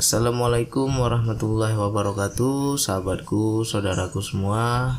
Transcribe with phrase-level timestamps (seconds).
[0.00, 4.96] Assalamualaikum warahmatullahi wabarakatuh Sahabatku, saudaraku semua.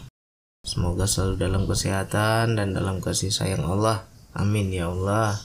[0.61, 4.05] Semoga selalu dalam kesehatan dan dalam kasih sayang Allah.
[4.37, 5.41] Amin ya Allah.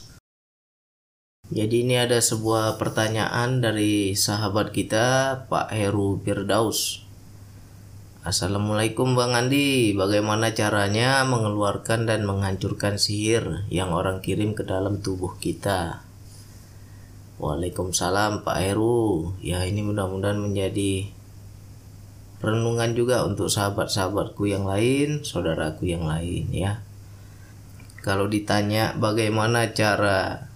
[1.49, 7.09] Jadi ini ada sebuah pertanyaan dari sahabat kita Pak Heru Firdaus.
[8.29, 9.97] Assalamualaikum Bang Andi.
[9.97, 16.06] Bagaimana caranya mengeluarkan dan menghancurkan sihir yang orang kirim ke dalam tubuh kita
[17.37, 19.37] Waalaikumsalam Pak Heru.
[19.45, 21.13] Ya ini mudah-mudahan menjadi
[22.41, 26.81] renungan juga untuk sahabat-sahabatku yang lain, saudaraku yang lain ya.
[28.01, 30.49] Kalau ditanya bagaimana cara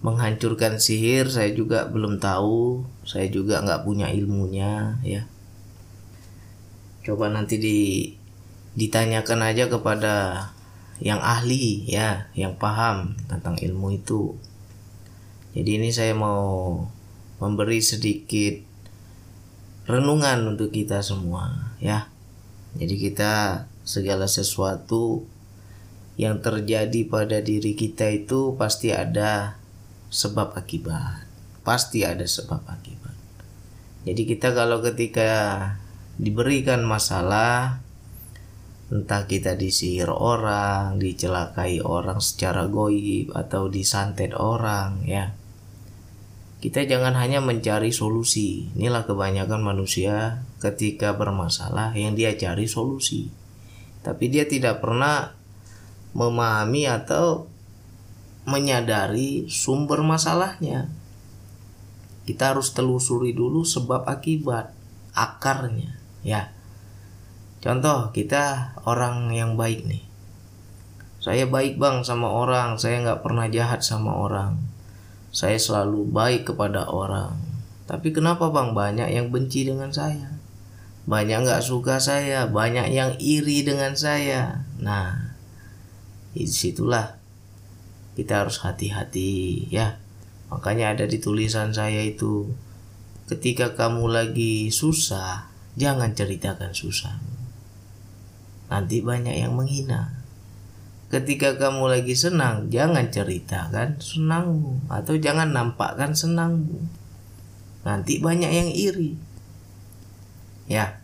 [0.00, 2.84] menghancurkan sihir, saya juga belum tahu.
[3.04, 5.28] Saya juga nggak punya ilmunya ya.
[7.04, 7.78] Coba nanti di
[8.78, 10.46] ditanyakan aja kepada
[11.00, 14.36] yang ahli ya, yang paham tentang ilmu itu.
[15.50, 16.78] Jadi ini saya mau
[17.42, 18.62] memberi sedikit
[19.90, 22.06] renungan untuk kita semua ya.
[22.78, 25.26] Jadi kita segala sesuatu
[26.14, 29.58] yang terjadi pada diri kita itu pasti ada
[30.14, 31.26] sebab akibat.
[31.66, 33.16] Pasti ada sebab akibat.
[34.06, 35.74] Jadi kita kalau ketika
[36.14, 37.82] diberikan masalah
[38.90, 45.39] entah kita disihir orang, dicelakai orang secara goib atau disantet orang ya
[46.60, 48.68] kita jangan hanya mencari solusi.
[48.76, 53.32] Inilah kebanyakan manusia ketika bermasalah yang dia cari solusi.
[54.04, 55.32] Tapi dia tidak pernah
[56.12, 57.48] memahami atau
[58.44, 60.92] menyadari sumber masalahnya.
[62.28, 64.76] Kita harus telusuri dulu sebab akibat,
[65.16, 66.52] akarnya, ya.
[67.64, 70.04] Contoh, kita orang yang baik nih.
[71.24, 74.79] Saya baik bang sama orang, saya nggak pernah jahat sama orang
[75.30, 77.38] saya selalu baik kepada orang.
[77.86, 80.38] Tapi kenapa bang banyak yang benci dengan saya?
[81.06, 84.62] Banyak nggak suka saya, banyak yang iri dengan saya.
[84.78, 85.34] Nah,
[86.30, 87.18] di situlah
[88.14, 89.98] kita harus hati-hati ya.
[90.50, 92.50] Makanya ada di tulisan saya itu,
[93.30, 95.46] ketika kamu lagi susah,
[95.78, 97.18] jangan ceritakan susah.
[98.70, 100.19] Nanti banyak yang menghina
[101.10, 106.86] ketika kamu lagi senang jangan ceritakan senangmu atau jangan nampakkan senangmu.
[107.82, 109.18] Nanti banyak yang iri.
[110.70, 111.02] Ya.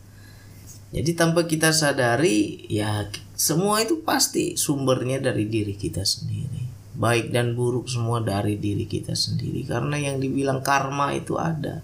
[0.95, 6.63] Jadi tanpa kita sadari ya semua itu pasti sumbernya dari diri kita sendiri.
[6.97, 9.67] Baik dan buruk semua dari diri kita sendiri.
[9.67, 11.83] Karena yang dibilang karma itu ada.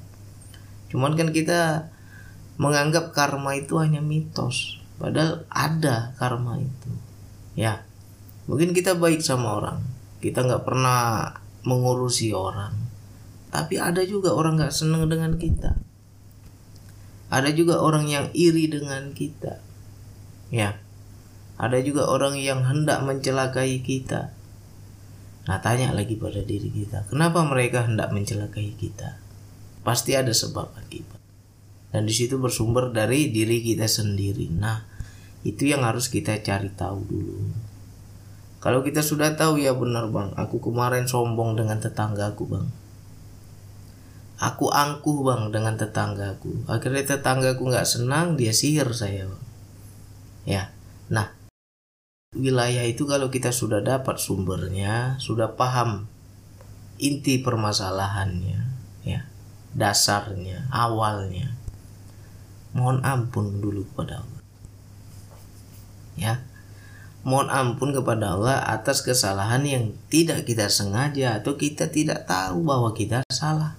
[0.95, 1.91] Cuman kan kita
[2.57, 4.79] menganggap karma itu hanya mitos.
[5.03, 6.91] Padahal ada karma itu.
[7.59, 7.83] Ya
[8.51, 9.79] Mungkin kita baik sama orang,
[10.19, 11.31] kita nggak pernah
[11.63, 12.75] mengurusi orang,
[13.55, 15.79] tapi ada juga orang nggak seneng dengan kita.
[17.33, 19.63] Ada juga orang yang iri dengan kita,
[20.51, 20.77] ya.
[21.57, 24.35] Ada juga orang yang hendak mencelakai kita.
[25.47, 29.23] Nah, tanya lagi pada diri kita, kenapa mereka hendak mencelakai kita?
[29.87, 31.23] Pasti ada sebab akibat.
[31.93, 34.49] Dan di situ bersumber dari diri kita sendiri.
[34.49, 34.83] Nah,
[35.43, 37.39] itu yang harus kita cari tahu dulu.
[38.63, 42.67] Kalau kita sudah tahu ya benar bang, aku kemarin sombong dengan tetanggaku bang.
[44.39, 46.71] Aku angkuh bang dengan tetanggaku.
[46.71, 49.45] Akhirnya tetanggaku nggak senang, dia sihir saya bang.
[50.47, 50.63] Ya,
[51.11, 51.35] nah
[52.39, 56.07] wilayah itu kalau kita sudah dapat sumbernya, sudah paham
[57.03, 58.63] inti permasalahannya,
[59.03, 59.27] ya
[59.75, 61.51] dasarnya, awalnya.
[62.73, 64.43] Mohon ampun dulu kepada Allah.
[66.17, 66.41] Ya,
[67.23, 72.91] mohon ampun kepada Allah atas kesalahan yang tidak kita sengaja atau kita tidak tahu bahwa
[72.91, 73.79] kita salah.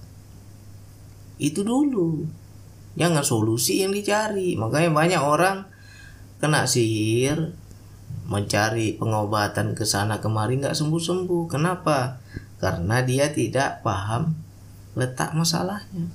[1.36, 2.24] Itu dulu.
[2.96, 4.56] Jangan solusi yang dicari.
[4.56, 5.68] Makanya banyak orang
[6.40, 7.52] kena sihir,
[8.24, 11.44] mencari pengobatan ke sana kemari nggak sembuh-sembuh.
[11.50, 12.16] Kenapa?
[12.56, 14.32] Karena dia tidak paham
[14.96, 16.08] letak masalahnya.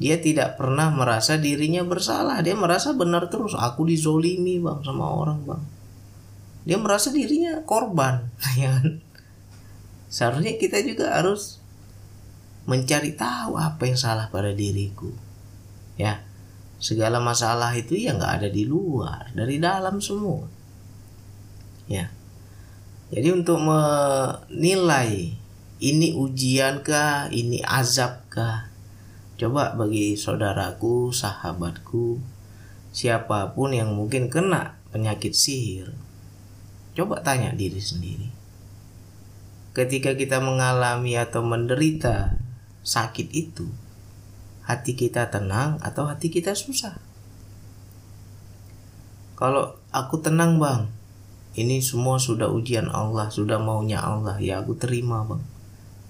[0.00, 2.40] Dia tidak pernah merasa dirinya bersalah.
[2.40, 3.52] Dia merasa benar terus.
[3.52, 5.81] Aku dizolimi bang sama orang bang
[6.62, 8.30] dia merasa dirinya korban
[8.60, 9.02] ya kan?
[10.12, 11.58] Seharusnya kita juga harus
[12.68, 15.10] mencari tahu apa yang salah pada diriku
[15.98, 16.22] ya.
[16.82, 20.46] Segala masalah itu ya nggak ada di luar dari dalam semua
[21.86, 22.10] ya.
[23.12, 25.36] Jadi untuk menilai
[25.82, 28.70] ini ujian kah ini azab kah
[29.36, 32.22] coba bagi saudaraku sahabatku
[32.94, 35.90] siapa pun yang mungkin kena penyakit sihir
[36.92, 38.28] Coba tanya diri sendiri.
[39.72, 42.36] Ketika kita mengalami atau menderita
[42.84, 43.64] sakit itu,
[44.68, 47.00] hati kita tenang atau hati kita susah?
[49.40, 50.92] Kalau aku tenang bang
[51.56, 55.40] ini semua sudah ujian Allah sudah maunya Allah ya aku terima bang.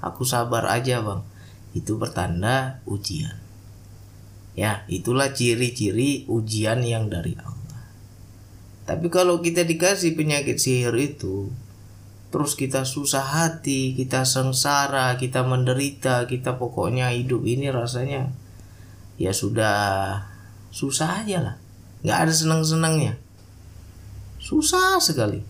[0.02, 1.22] Aku sabar aja bang.
[1.70, 3.38] Itu bertanda ujian.
[4.58, 7.51] Ya itulah ciri-ciri ujian yang dari Allah
[8.92, 11.48] tapi kalau kita dikasih penyakit sihir itu,
[12.32, 18.32] terus kita susah hati, kita sengsara, kita menderita, kita pokoknya hidup ini rasanya
[19.20, 19.76] ya sudah
[20.72, 21.56] susah aja lah.
[22.02, 23.14] Nggak ada senang-senangnya.
[24.42, 25.44] Susah sekali.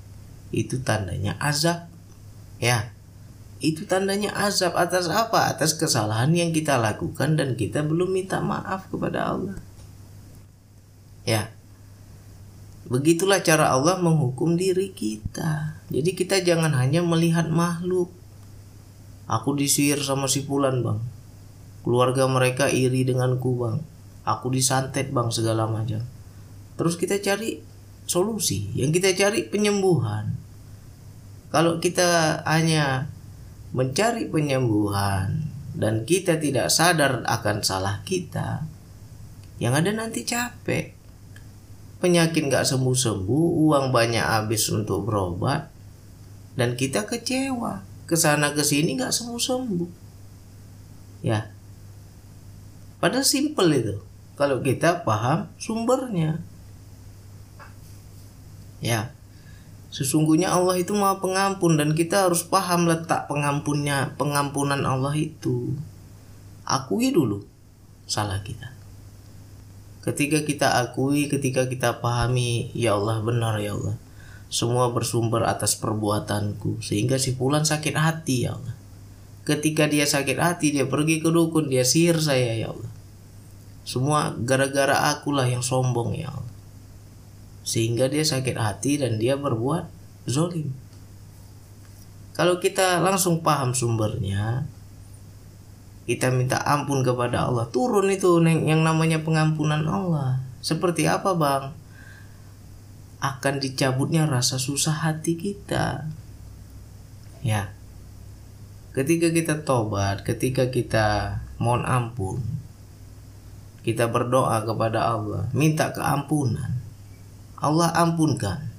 [0.53, 1.89] Itu tandanya azab.
[2.61, 2.93] Ya.
[3.62, 5.49] Itu tandanya azab atas apa?
[5.49, 9.56] Atas kesalahan yang kita lakukan dan kita belum minta maaf kepada Allah.
[11.25, 11.51] Ya.
[12.93, 15.81] Begitulah cara Allah menghukum diri kita.
[15.89, 18.12] Jadi kita jangan hanya melihat makhluk.
[19.25, 21.00] Aku disihir sama si Pulan bang.
[21.89, 23.81] Keluarga mereka iri denganku bang.
[24.29, 26.05] Aku disantet bang segala macam.
[26.77, 27.65] Terus kita cari
[28.05, 28.69] solusi.
[28.77, 30.37] Yang kita cari penyembuhan.
[31.49, 33.09] Kalau kita hanya
[33.73, 38.69] mencari penyembuhan dan kita tidak sadar akan salah kita,
[39.56, 41.01] yang ada nanti capek
[42.02, 45.70] penyakit nggak sembuh-sembuh, uang banyak habis untuk berobat,
[46.58, 47.87] dan kita kecewa.
[48.10, 49.90] Ke sana ke sini nggak sembuh-sembuh.
[51.22, 51.49] Ya.
[52.99, 53.96] Padahal simple itu.
[54.34, 56.43] Kalau kita paham sumbernya.
[58.82, 59.14] Ya.
[59.93, 65.78] Sesungguhnya Allah itu Maha Pengampun dan kita harus paham letak pengampunnya, pengampunan Allah itu.
[66.66, 67.44] Akui dulu
[68.08, 68.81] salah kita.
[70.02, 73.94] Ketika kita akui, ketika kita pahami, ya Allah benar ya Allah.
[74.50, 78.75] Semua bersumber atas perbuatanku sehingga si Fulan sakit hati ya Allah.
[79.46, 82.90] Ketika dia sakit hati, dia pergi ke dukun, dia sihir saya ya Allah.
[83.82, 86.55] Semua gara-gara akulah yang sombong ya Allah.
[87.62, 89.87] Sehingga dia sakit hati dan dia berbuat
[90.26, 90.70] zolim.
[92.32, 94.66] Kalau kita langsung paham sumbernya,
[96.02, 97.70] kita minta ampun kepada Allah.
[97.70, 100.43] Turun itu yang namanya pengampunan Allah.
[100.58, 101.70] Seperti apa bang?
[103.22, 106.10] Akan dicabutnya rasa susah hati kita.
[107.46, 107.70] Ya.
[108.93, 112.44] Ketika kita tobat ketika kita mohon ampun
[113.82, 116.82] kita berdoa kepada Allah minta keampunan.
[117.62, 118.75] Allah ampunkan.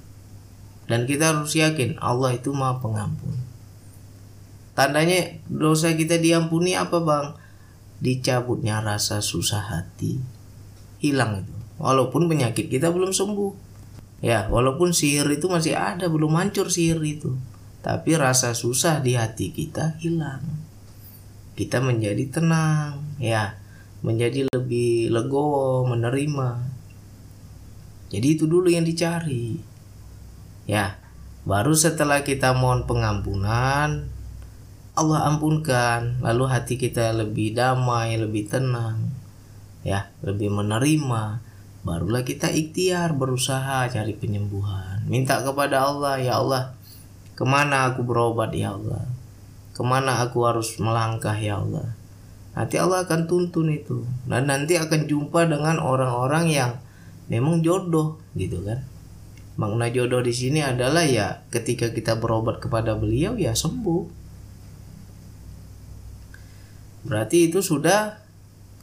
[0.84, 3.43] Dan kita harus yakin Allah itu maha pengampun
[4.74, 7.26] Tandanya dosa kita diampuni apa bang?
[8.02, 10.18] Dicabutnya rasa susah hati.
[10.98, 11.54] Hilang itu.
[11.78, 13.54] Walaupun penyakit kita belum sembuh.
[14.24, 17.38] Ya, walaupun sihir itu masih ada, belum hancur sihir itu.
[17.84, 20.42] Tapi rasa susah di hati kita hilang.
[21.54, 23.60] Kita menjadi tenang, ya.
[24.00, 26.50] Menjadi lebih legowo, menerima.
[28.08, 29.60] Jadi itu dulu yang dicari.
[30.64, 30.96] Ya,
[31.44, 34.08] baru setelah kita mohon pengampunan,
[34.94, 36.22] Allah ampunkan.
[36.22, 39.14] Lalu hati kita lebih damai lebih tenang
[39.84, 41.44] ya lebih menerima.
[41.84, 45.04] Barulah kita ikhtiar berusaha cari penyembuhan.
[45.04, 46.72] Minta kepada Allah ya Allah
[47.36, 49.04] ke mana aku berobat ya Allah?
[49.76, 51.92] Ke mana aku harus melangkah ya Allah?
[52.56, 54.06] Nanti Allah akan tuntun itu.
[54.24, 56.72] Dan nanti akan jumpa dengan orang-orang yang
[57.28, 58.86] memang jodoh gitu kan?
[59.60, 64.23] Makna jodoh di sini adalah ya ketika kita berobat kepada beliau ya sembuh
[67.04, 68.24] Berarti itu sudah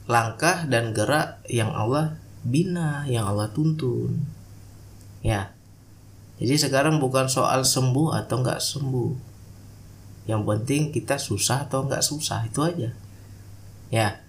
[0.06, 4.22] langkah dan gerak yang Allah bina, yang Allah tuntun.
[5.22, 5.54] Ya.
[6.42, 9.12] Jadi sekarang bukan soal sembuh atau nggak sembuh.
[10.26, 12.90] Yang penting kita susah atau nggak susah itu aja.
[13.90, 14.22] Ya.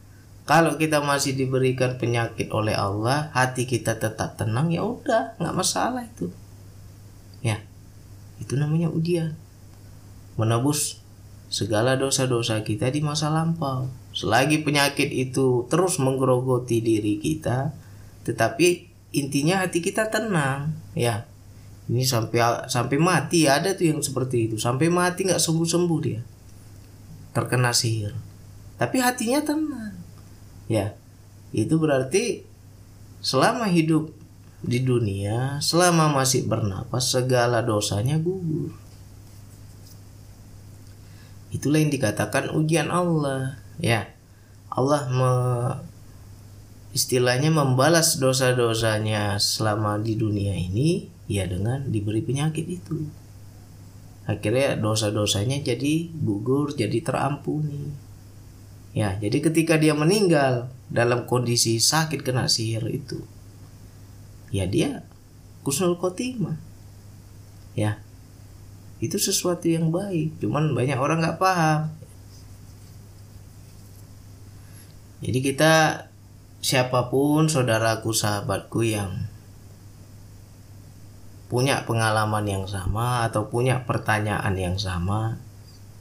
[0.43, 6.03] Kalau kita masih diberikan penyakit oleh Allah, hati kita tetap tenang ya udah, nggak masalah
[6.03, 6.29] itu.
[7.39, 7.63] Ya.
[8.41, 9.39] Itu namanya ujian.
[10.35, 11.02] Menebus
[11.53, 13.85] segala dosa-dosa kita di masa lampau.
[14.09, 17.69] Selagi penyakit itu terus menggerogoti diri kita,
[18.25, 21.29] tetapi intinya hati kita tenang, ya.
[21.85, 26.25] Ini sampai sampai mati ada tuh yang seperti itu, sampai mati nggak sembuh-sembuh dia.
[27.37, 28.17] Terkena sihir.
[28.81, 29.93] Tapi hatinya tenang.
[30.65, 30.97] Ya.
[31.53, 32.41] Itu berarti
[33.21, 34.09] selama hidup
[34.65, 38.82] di dunia, selama masih bernapas, segala dosanya gugur.
[41.53, 43.61] Itulah yang dikatakan ujian Allah.
[43.77, 44.09] Ya.
[44.73, 45.31] Allah me,
[46.97, 53.05] istilahnya membalas dosa-dosanya selama di dunia ini ya dengan diberi penyakit itu.
[54.23, 57.91] Akhirnya dosa-dosanya jadi gugur, jadi terampuni.
[58.93, 63.25] Ya, jadi ketika dia meninggal dalam kondisi sakit kena sihir itu,
[64.53, 65.01] ya dia
[65.65, 66.55] kusnul khotimah.
[67.73, 68.02] Ya,
[69.03, 70.39] itu sesuatu yang baik.
[70.39, 71.91] Cuman banyak orang nggak paham.
[75.23, 75.73] Jadi kita
[76.63, 79.27] siapa pun saudaraku sahabatku yang
[81.51, 85.37] punya pengalaman yang sama atau punya pertanyaan yang sama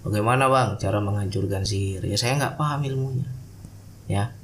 [0.03, 2.03] Bagaimana bang cara menghancurkan sihir?
[2.03, 3.31] Ya saya nggak paham ilmunya.
[4.11, 4.35] Ya.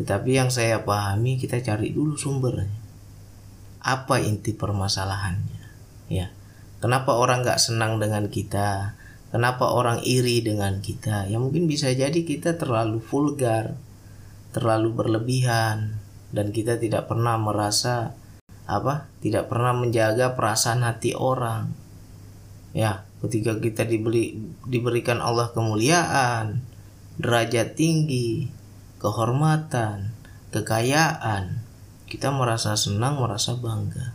[0.00, 2.72] Tetapi yang saya pahami kita cari dulu sumbernya.
[3.84, 5.64] Apa inti permasalahannya?
[6.08, 6.32] Ya.
[6.76, 8.96] Kenapa orang nggak senang dengan kita?
[9.32, 11.26] Kenapa orang iri dengan kita?
[11.26, 13.76] Ya mungkin bisa jadi kita terlalu vulgar,
[14.52, 15.98] terlalu berlebihan,
[16.30, 18.12] dan kita tidak pernah merasa
[18.68, 19.08] apa?
[19.24, 21.72] Tidak pernah menjaga perasaan hati orang.
[22.76, 24.36] Ya, ketika kita diberi
[24.68, 26.60] diberikan Allah kemuliaan,
[27.16, 28.52] derajat tinggi,
[29.00, 30.12] kehormatan,
[30.52, 31.64] kekayaan,
[32.04, 34.12] kita merasa senang, merasa bangga.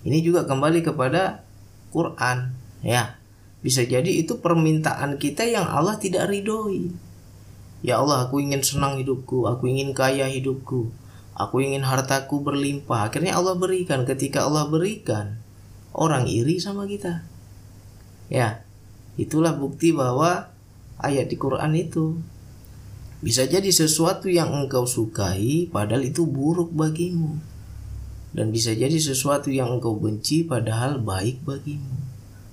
[0.00, 1.44] Ini juga kembali kepada
[1.90, 3.20] Quran, ya.
[3.60, 6.88] Bisa jadi itu permintaan kita yang Allah tidak ridhoi.
[7.84, 10.88] Ya Allah, aku ingin senang hidupku, aku ingin kaya hidupku,
[11.36, 13.08] aku ingin hartaku berlimpah.
[13.08, 14.08] Akhirnya Allah berikan.
[14.08, 15.40] Ketika Allah berikan,
[15.92, 17.24] orang iri sama kita.
[18.32, 18.64] Ya,
[19.20, 20.52] itulah bukti bahwa
[21.00, 22.20] ayat di Quran itu
[23.20, 27.36] bisa jadi sesuatu yang engkau sukai padahal itu buruk bagimu.
[28.30, 31.98] Dan bisa jadi sesuatu yang engkau benci padahal baik bagimu.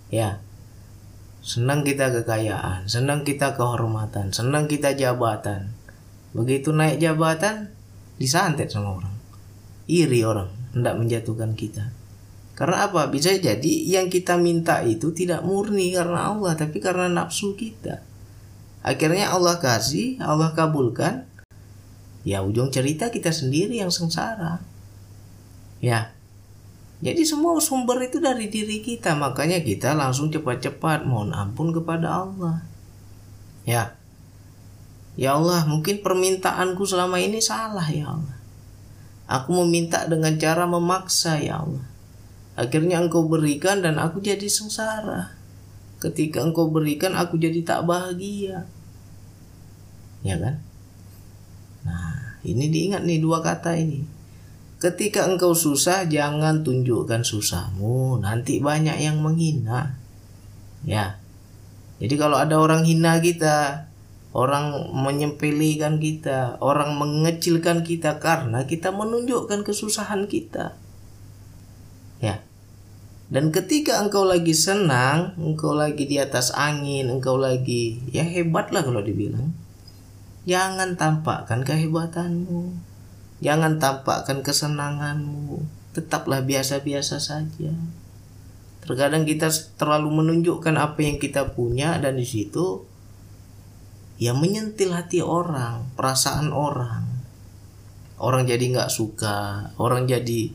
[0.10, 0.42] Ya.
[1.46, 5.72] Senang kita kekayaan, senang kita kehormatan, senang kita jabatan.
[6.36, 7.72] Begitu naik jabatan,
[8.20, 9.16] disantet sama orang.
[9.88, 11.96] Iri orang, hendak menjatuhkan kita.
[12.58, 13.08] Karena apa?
[13.08, 18.02] Bisa jadi yang kita minta itu tidak murni karena Allah, tapi karena nafsu kita.
[18.82, 21.30] Akhirnya Allah kasih, Allah kabulkan.
[22.28, 24.60] Ya ujung cerita kita sendiri yang sengsara.
[25.84, 26.14] Ya.
[26.98, 32.66] Jadi semua sumber itu dari diri kita, makanya kita langsung cepat-cepat mohon ampun kepada Allah.
[33.70, 33.94] Ya.
[35.14, 38.38] Ya Allah, mungkin permintaanku selama ini salah ya Allah.
[39.28, 41.84] Aku meminta dengan cara memaksa ya Allah
[42.58, 45.30] Akhirnya engkau berikan dan aku jadi sengsara.
[46.02, 48.66] Ketika engkau berikan aku jadi tak bahagia.
[50.26, 50.58] Ya kan?
[51.86, 54.02] Nah, ini diingat nih dua kata ini.
[54.78, 59.98] Ketika engkau susah jangan tunjukkan susahmu, nanti banyak yang menghina.
[60.86, 61.18] Ya.
[61.98, 63.90] Jadi kalau ada orang hina kita,
[64.38, 70.78] orang menyempelikan kita, orang mengecilkan kita karena kita menunjukkan kesusahan kita.
[72.22, 72.46] Ya.
[73.34, 78.86] Dan ketika engkau lagi senang, engkau lagi di atas angin, engkau lagi ya hebat lah
[78.86, 79.58] kalau dibilang.
[80.48, 82.87] Jangan tampakkan kehebatanmu.
[83.44, 85.62] Jangan tampakkan kesenanganmu.
[85.94, 87.74] Tetaplah biasa-biasa saja.
[88.82, 92.88] Terkadang kita terlalu menunjukkan apa yang kita punya dan di situ
[94.18, 97.06] ya menyentil hati orang, perasaan orang.
[98.18, 100.50] Orang jadi nggak suka, orang jadi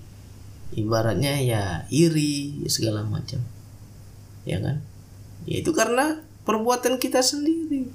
[0.73, 3.45] ibaratnya ya iri segala macam
[4.49, 4.81] ya kan
[5.45, 7.87] ya itu karena perbuatan kita sendiri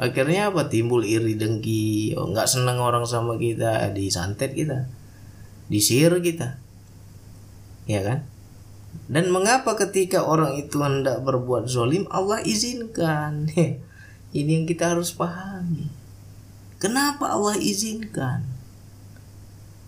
[0.00, 0.68] akhirnya apa?
[0.68, 2.16] Timbul iri dengki.
[2.16, 3.92] Oh nggak senang orang sama kita.
[3.92, 4.88] Disantet kita.
[5.68, 6.60] Disihir kita.
[7.88, 8.28] Ya kan?
[9.08, 13.48] Dan mengapa ketika orang itu hendak berbuat zolim Allah izinkan?
[14.36, 15.92] Ini yang kita harus pahami.
[16.80, 18.48] Kenapa Allah izinkan?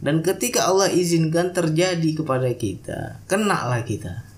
[0.04, 4.28] Dan ketika Allah izinkan terjadi kepada kita, kenalah kita.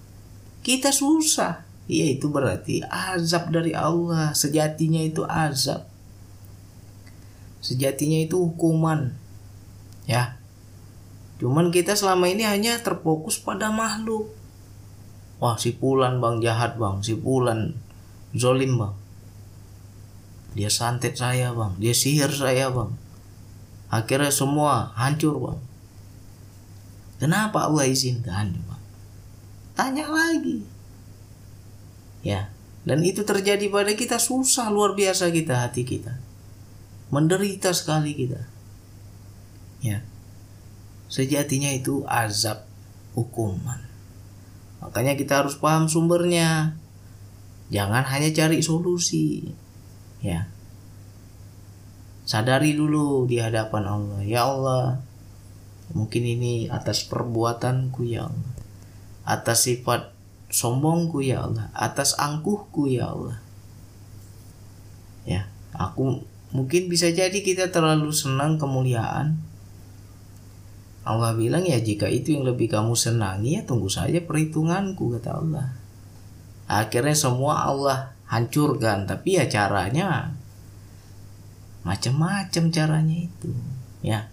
[0.63, 1.66] Kita susah.
[1.87, 4.35] Ya itu berarti azab dari Allah.
[4.35, 5.87] Sejatinya itu azab.
[7.63, 9.15] Sejatinya itu hukuman.
[10.11, 10.39] Ya.
[11.39, 14.31] Cuman kita selama ini hanya terfokus pada makhluk.
[15.39, 17.03] Wah si Pulan bang jahat bang.
[17.07, 17.77] Si Pulan
[18.35, 18.95] zolim bang.
[20.59, 21.77] Dia santet saya bang.
[21.79, 23.07] Dia sihir saya bang
[23.91, 25.61] akhirnya semua hancur bang
[27.23, 28.83] kenapa Allah izinkan bang
[29.79, 30.67] tanya lagi
[32.27, 32.51] ya.
[32.83, 36.19] Dan itu terjadi pada kita susah luar biasa kita hati kita.
[37.15, 38.43] Menderita sekali kita.
[39.83, 40.03] Ya.
[41.07, 42.67] Sejatinya itu azab
[43.15, 43.79] hukuman.
[44.83, 46.75] Makanya kita harus paham sumbernya.
[47.71, 49.51] Jangan hanya cari solusi.
[50.23, 50.51] Ya.
[52.27, 54.21] Sadari dulu di hadapan Allah.
[54.27, 54.99] Ya Allah
[55.95, 58.55] mungkin ini atas perbuatanku ya Allah.
[59.27, 60.16] Atas sifat
[60.57, 61.69] sombongku ya Allah.
[61.77, 63.37] Atas angkuhku ya Allah.
[65.29, 66.25] Ya aku
[66.57, 69.37] mungkin bisa jadi kita terlalu senang kemuliaan.
[71.07, 75.77] Allah bilang ya jika itu yang lebih kamu senangi ya tunggu saja perhitunganku kata Allah.
[76.67, 80.35] Akhirnya semua Allah hancurkan tapi ya caranya
[81.87, 83.53] macam-macam caranya itu
[84.03, 84.27] ya.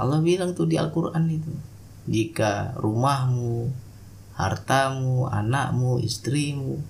[0.00, 1.52] Allah bilang tuh di Al-Quran itu
[2.08, 3.68] jika rumahmu
[4.48, 6.80] hartamu anakmu istrimu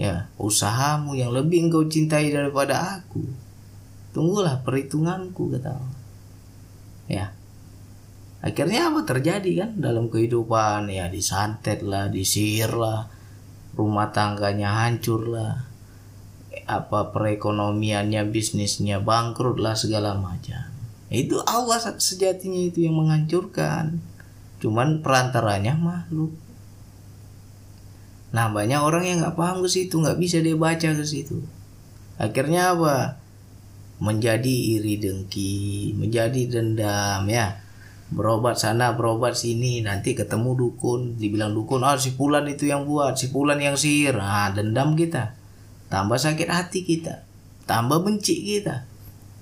[0.00, 3.20] ya usahamu yang lebih engkau cintai daripada aku.
[4.16, 6.00] Tunggulah perhitunganku kata Allah.
[7.04, 7.26] Ya.
[8.40, 10.88] Akhirnya apa terjadi kan dalam kehidupan?
[10.88, 13.12] Ya disantet lah disihir lah
[13.76, 15.68] rumah tangganya hancur lah
[16.66, 20.64] apa perekonomiannya bisnisnya bangkrut lah segala macam.
[21.12, 24.00] Itu Allah sejatinya itu yang menghancurkan
[24.60, 26.36] cuman perantaranya makhluk.
[28.30, 31.42] Nah banyak orang yang nggak paham ke situ nggak bisa dia baca ke situ.
[32.20, 33.18] Akhirnya apa?
[34.00, 37.58] Menjadi iri dengki menjadi dendam ya.
[38.10, 41.18] Berobat sana berobat sini nanti ketemu dukun.
[41.18, 44.14] Dibilang dukun ah si pulan itu yang buat si pulan yang sihir.
[44.20, 45.34] Ah dendam kita.
[45.90, 47.26] Tambah sakit hati kita.
[47.66, 48.86] Tambah benci kita.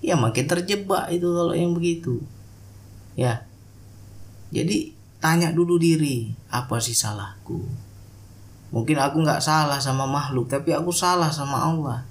[0.00, 2.25] Ya makin terjebak itu kalau yang begitu.
[3.18, 3.44] Ya.
[4.48, 7.62] Jadi tanya dulu diri apa sih salahku?
[8.68, 12.04] Mungkin aku nggak salah sama makhluk tapi aku salah sama Allah.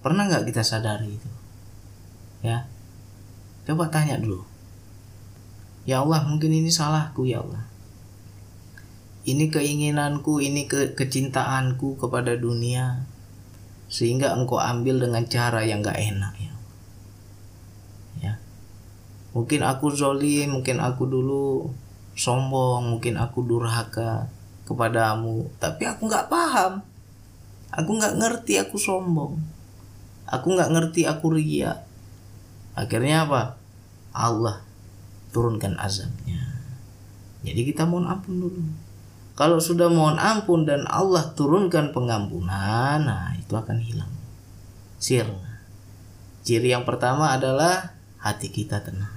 [0.00, 1.30] Pernah nggak kita sadari itu?
[2.44, 2.68] Ya?
[3.64, 4.44] Coba tanya dulu.
[5.84, 7.74] Ya Allah mungkin ini salahku ya Allah.
[9.24, 13.08] Ini keinginanku Ini ke kecintaanku kepada dunia
[13.88, 16.52] Sehingga engkau ambil dengan cara yang gak enak ya
[18.20, 18.32] Ya?
[19.32, 21.72] Mungkin aku zolim Mungkin aku dulu
[22.14, 24.26] sombong Mungkin aku durhaka
[24.64, 26.82] kepadamu Tapi aku gak paham
[27.74, 29.38] Aku gak ngerti aku sombong
[30.30, 31.84] Aku gak ngerti aku ria
[32.74, 33.54] Akhirnya apa?
[34.10, 34.62] Allah
[35.30, 36.42] turunkan azabnya.
[37.42, 38.62] Jadi kita mohon ampun dulu.
[39.34, 44.10] Kalau sudah mohon ampun dan Allah turunkan pengampunan, nah itu akan hilang.
[45.02, 45.58] Sirna.
[46.46, 49.13] Ciri yang pertama adalah hati kita tenang.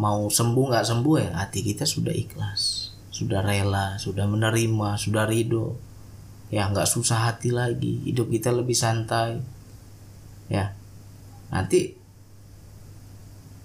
[0.00, 5.76] Mau sembuh nggak sembuh ya, hati kita sudah ikhlas, sudah rela, sudah menerima, sudah ridho.
[6.52, 9.40] Ya, nggak susah hati lagi, hidup kita lebih santai.
[10.52, 10.76] Ya,
[11.52, 12.02] nanti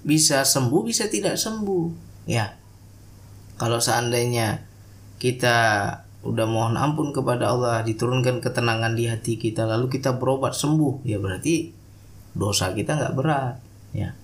[0.07, 1.91] bisa sembuh bisa tidak sembuh
[2.31, 2.55] ya
[3.59, 4.63] kalau seandainya
[5.19, 5.57] kita
[6.23, 11.19] udah mohon ampun kepada Allah diturunkan ketenangan di hati kita lalu kita berobat sembuh ya
[11.19, 11.75] berarti
[12.31, 13.55] dosa kita nggak berat
[13.91, 14.15] ya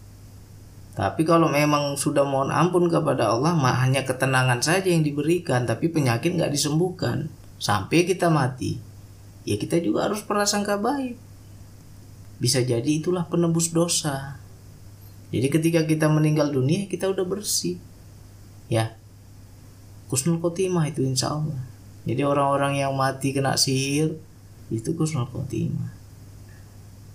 [0.94, 6.38] tapi kalau memang sudah mohon ampun kepada Allah hanya ketenangan saja yang diberikan tapi penyakit
[6.38, 8.78] nggak disembuhkan sampai kita mati
[9.46, 11.18] ya kita juga harus prasangka baik
[12.38, 14.44] bisa jadi itulah penebus dosa
[15.34, 17.82] jadi ketika kita meninggal dunia kita udah bersih.
[18.70, 18.94] Ya.
[20.06, 21.58] Kusnul khotimah itu insya Allah.
[22.06, 24.14] Jadi orang-orang yang mati kena sihir
[24.70, 25.90] itu kusnul khotimah.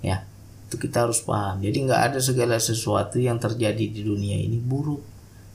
[0.02, 0.26] Ya.
[0.68, 1.64] Itu kita harus paham.
[1.64, 5.00] Jadi nggak ada segala sesuatu yang terjadi di dunia ini buruk.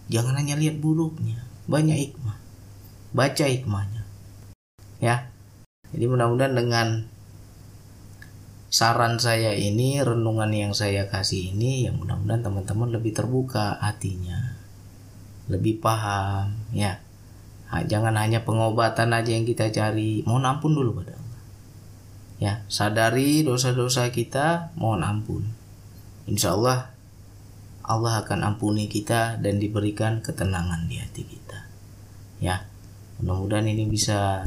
[0.09, 1.45] Jangan hanya lihat buruknya.
[1.69, 2.37] Banyak hikmah.
[3.13, 4.03] Baca hikmahnya.
[4.97, 5.29] Ya.
[5.93, 6.87] Jadi mudah-mudahan dengan
[8.73, 14.57] saran saya ini renungan yang saya kasih ini ya mudah-mudahan teman-teman lebih terbuka hatinya
[15.45, 16.97] lebih paham ya
[17.85, 21.13] jangan hanya pengobatan aja yang kita cari mohon ampun dulu pada
[22.43, 25.47] ya sadari dosa-dosa kita mohon ampun.
[26.27, 26.91] Insya Allah
[27.87, 31.71] Allah akan ampuni kita dan diberikan ketenangan di hati kita.
[32.43, 32.67] Ya
[33.23, 34.43] mudah-mudahan ini bisa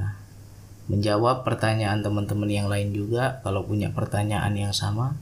[0.92, 5.16] menjawab pertanyaan teman-teman yang lain juga kalau punya pertanyaan yang sama.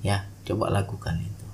[0.00, 1.46] Ya coba lakukan itu.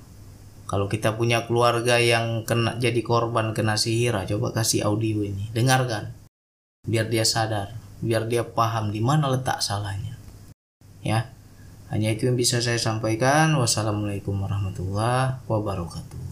[0.70, 5.50] Kalau kita punya keluarga yang kena jadi korban kena sihir coba kasih audio ini.
[5.50, 6.14] Dengarkan.
[6.86, 10.15] Biar dia sadar biar dia paham di mana letak salahnya
[11.06, 11.30] ya.
[11.86, 13.54] Hanya itu yang bisa saya sampaikan.
[13.54, 16.25] Wassalamualaikum warahmatullahi wabarakatuh